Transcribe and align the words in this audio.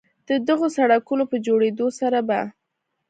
د 0.29 0.31
دغو 0.47 0.67
سړکونو 0.77 1.23
په 1.31 1.37
جوړېدو 1.45 1.87
سره 1.99 2.19
به 2.27 2.39